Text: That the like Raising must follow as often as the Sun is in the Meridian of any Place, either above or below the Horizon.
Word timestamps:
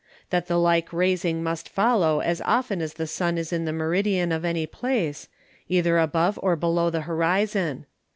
That 0.31 0.47
the 0.47 0.57
like 0.57 0.91
Raising 0.91 1.43
must 1.43 1.69
follow 1.69 2.21
as 2.21 2.41
often 2.43 2.81
as 2.81 2.95
the 2.95 3.05
Sun 3.05 3.37
is 3.37 3.53
in 3.53 3.65
the 3.65 3.71
Meridian 3.71 4.31
of 4.31 4.43
any 4.43 4.65
Place, 4.65 5.27
either 5.69 5.99
above 5.99 6.39
or 6.41 6.55
below 6.55 6.89
the 6.89 7.01
Horizon. 7.01 7.85